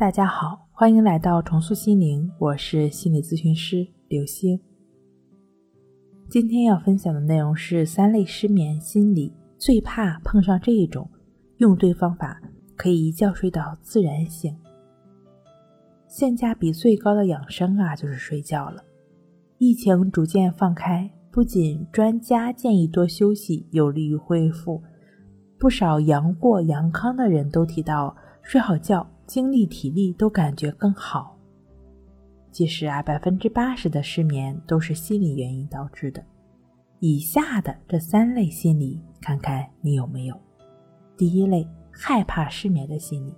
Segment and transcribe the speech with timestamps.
[0.00, 4.58] 大家好，欢迎来到重塑心灵，我是心理咨询师刘星。
[6.26, 11.06] 今天要分享的内容是三类失眠心理最怕碰上这一种，
[11.58, 12.40] 用对方法
[12.76, 14.56] 可以一觉睡到自然醒。
[16.08, 18.82] 性价比最高的养生啊，就是睡觉了。
[19.58, 24.82] 疫情逐渐放开，不仅专家建议多休息有利于恢复，
[25.58, 29.06] 不少阳过阳康的人都提到睡好觉。
[29.30, 31.38] 精力体力都感觉更好。
[32.50, 36.20] 其实啊，百分之八十的失眠都是心理原因导致的。
[36.98, 40.36] 以下的这三类心理，看看你有没有。
[41.16, 43.32] 第一类，害怕失眠的心理。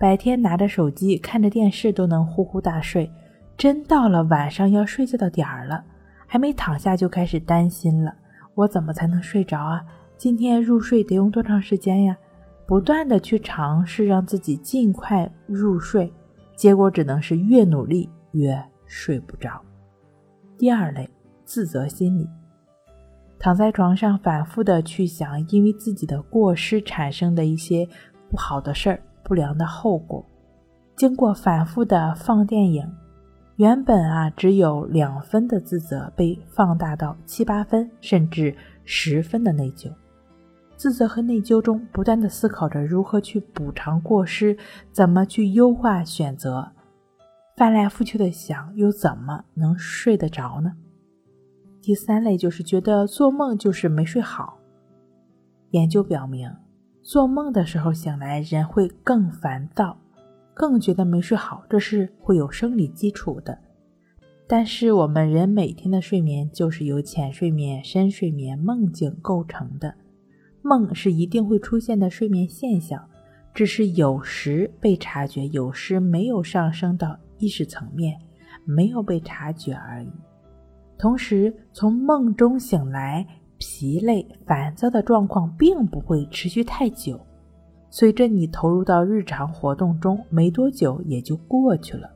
[0.00, 3.08] 白天拿着手机看着电视都能呼呼大睡，
[3.56, 5.84] 真到了晚上要睡觉的点儿了，
[6.26, 8.12] 还没躺下就开始担心了：
[8.56, 9.80] 我怎么才能睡着啊？
[10.16, 12.18] 今天入睡得用多长时间呀？
[12.66, 16.12] 不断的去尝试让自己尽快入睡，
[16.56, 19.60] 结果只能是越努力越睡不着。
[20.56, 21.08] 第二类，
[21.44, 22.28] 自责心理，
[23.38, 27.86] 躺在床上反复的去想因为自己的过失产生的一些
[28.30, 30.24] 不好的事儿、不良的后果，
[30.96, 32.88] 经过反复的放电影，
[33.56, 39.90] 原本啊只有两分的自责被放大到七八分，甚至十分的内疚。
[40.82, 44.58] 自责和内疚中，不断的思考着如何去补偿过失，
[44.90, 46.72] 怎么去优化选择，
[47.56, 50.72] 翻来覆去的想，又怎么能睡得着呢？
[51.80, 54.58] 第三类就是觉得做梦就是没睡好。
[55.70, 56.52] 研究表明，
[57.00, 59.96] 做梦的时候醒来，人会更烦躁，
[60.52, 63.56] 更觉得没睡好，这是会有生理基础的。
[64.48, 69.94] 但是我们人每天的睡眠就是由浅睡眠、深睡眠、梦境构成的。
[70.62, 73.04] 梦是一定会出现的睡眠现象，
[73.52, 78.16] 只是有时被察觉，有时没有上升到意识层面，
[78.64, 80.10] 没有被察觉而已。
[80.96, 83.26] 同时，从梦中醒来，
[83.58, 87.20] 疲累、烦躁的状况并不会持续太久，
[87.90, 92.08] 随着你投入到日常活动中，没多久也就过去了。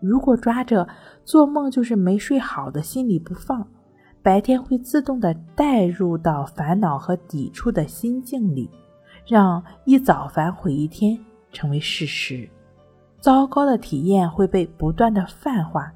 [0.00, 0.88] 如果抓着
[1.24, 3.66] 做梦就是没睡好的心理不放，
[4.22, 8.70] 白天会自动的带入到烦恼和抵触的心境里，
[9.26, 11.18] 让一早反悔一天
[11.52, 12.48] 成为事实。
[13.18, 15.92] 糟糕的体验会被不断的泛化，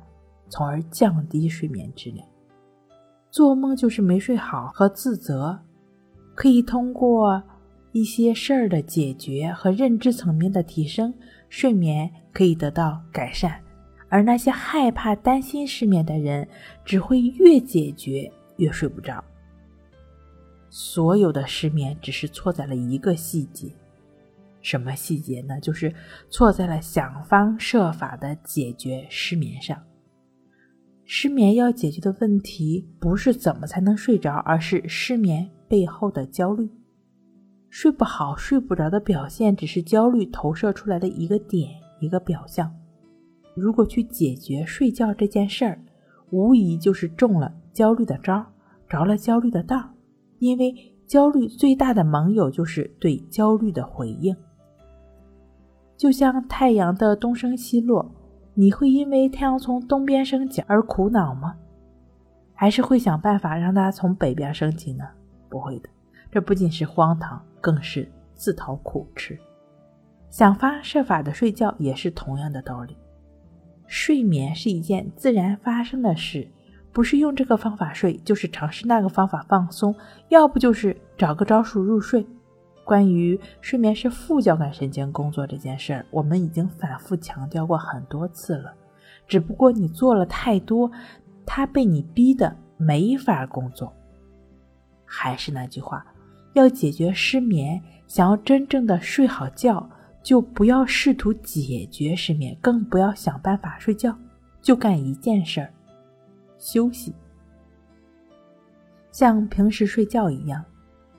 [0.48, 2.26] 从而降低睡眠质量。
[3.30, 5.58] 做梦就是没睡好和自责，
[6.34, 7.42] 可以通过
[7.92, 11.14] 一些事儿的解决和认知层面的提升，
[11.48, 13.60] 睡眠可以得到改善。
[14.08, 16.46] 而那些害怕、担心失眠的人，
[16.84, 19.22] 只会越解决越睡不着。
[20.68, 23.74] 所有的失眠只是错在了一个细节，
[24.60, 25.58] 什么细节呢？
[25.60, 25.94] 就是
[26.28, 29.80] 错在了想方设法的解决失眠上。
[31.04, 36.68] 失眠要解决的问题不是怎么才能睡着，而是失眠背后的焦虑。
[37.70, 42.74] 睡不好、睡不着的表现，只是焦虑投射出来的一个点、一个表象。
[43.56, 45.80] 如果去解决睡觉这件事儿，
[46.30, 48.44] 无疑就是中了焦虑的招，
[48.88, 49.82] 着了焦虑的道。
[50.38, 50.74] 因为
[51.06, 54.36] 焦虑最大的盟友就是对焦虑的回应。
[55.96, 58.14] 就像太阳的东升西落，
[58.52, 61.56] 你会因为太阳从东边升起而苦恼吗？
[62.52, 65.04] 还是会想办法让它从北边升起呢？
[65.48, 65.88] 不会的，
[66.30, 69.38] 这不仅是荒唐，更是自讨苦吃。
[70.28, 72.94] 想方设法的睡觉也是同样的道理。
[73.86, 76.48] 睡眠是一件自然发生的事，
[76.92, 79.94] 不是用这个方法睡，就是尝试那个方法放松，
[80.28, 82.26] 要不就是找个招数入睡。
[82.84, 88.72] 关于睡眠是副交感神经工作这件事儿，我们已经反复强调过很多次了，
[89.26, 90.90] 只不过你做了太多，
[91.44, 93.92] 它被你逼得没法工作。
[95.04, 96.06] 还是那句话，
[96.54, 99.88] 要解决失眠，想要真正的睡好觉。
[100.26, 104.12] 就不要试图解决失眠，更不要想办法睡觉，
[104.60, 105.72] 就干一件事儿：
[106.58, 107.14] 休息。
[109.12, 110.64] 像平时睡觉一样，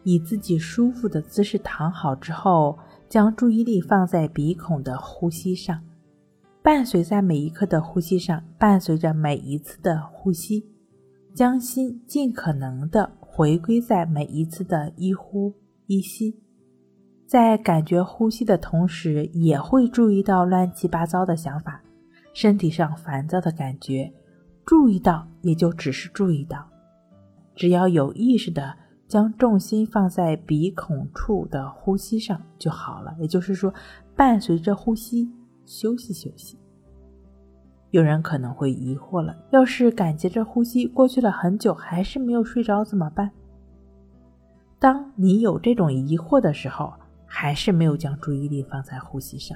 [0.03, 2.77] 以自己舒服的姿势躺好之后，
[3.07, 5.81] 将注意力放在鼻孔的呼吸上，
[6.61, 10.69] 伴随在每一刻的呼吸上，伴随着每一次的呼吸，
[11.33, 15.53] 将心尽可能的回归在每一次的一呼
[15.85, 16.37] 一吸。
[17.27, 21.81] 在感觉呼吸的同时，也会注意到乱七八糟的想法，
[22.33, 24.09] 身体上烦躁的感觉。
[24.65, 26.65] 注意到也就只是注意到，
[27.53, 28.73] 只要有意识的
[29.09, 33.13] 将重心放在鼻孔处的呼吸上就好了。
[33.19, 33.73] 也就是说，
[34.15, 35.29] 伴随着呼吸
[35.65, 36.57] 休息休息。
[37.91, 43.29] 有人可能会疑惑了：要是感觉着呼吸过去了很久，还是没有睡着怎么办？
[44.79, 46.93] 当你有这种疑惑的时候，
[47.27, 49.55] 还是没有将注意力放在呼吸上，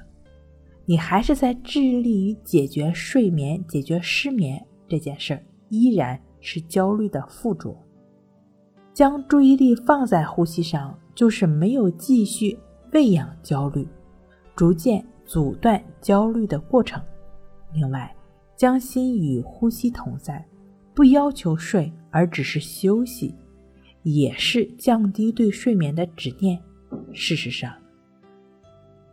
[0.85, 7.75] 你还是在致力于解决睡眠、解决失眠这件事儿，依然是焦虑的附着。
[8.93, 12.59] 将注意力放在呼吸上，就是没有继续
[12.91, 13.87] 喂养焦虑，
[14.53, 17.01] 逐渐阻断焦虑的过程。
[17.73, 18.13] 另外，
[18.57, 20.45] 将心与呼吸同在，
[20.93, 23.33] 不要求睡，而只是休息，
[24.03, 26.61] 也是降低对睡眠的执念。
[27.13, 27.73] 事实上，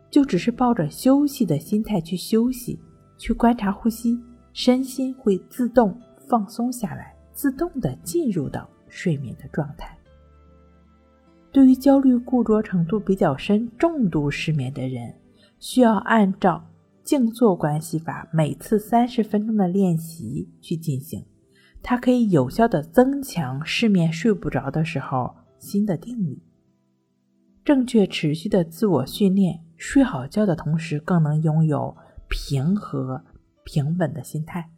[0.09, 2.79] 就只是抱着休息的心态去休息，
[3.17, 4.19] 去观察呼吸，
[4.53, 9.97] 身心会自动放松下来，自动的进入到睡眠的状态。
[11.51, 15.13] 对于焦虑固着程度比较深、重度失眠的人，
[15.59, 16.65] 需要按照。
[17.01, 21.25] 静坐关系法每次三十分钟的练习去进行，
[21.81, 26.39] 它可以有效的增强失眠睡不着的时候心的定力。
[27.69, 31.95] 正确持续的自我训练，睡好觉的同时更能拥有
[32.27, 33.23] 平和
[33.63, 34.71] 平稳的心态。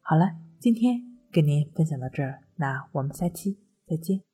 [0.00, 4.29] 好了，今天跟您分享到这儿，那我们下期再见。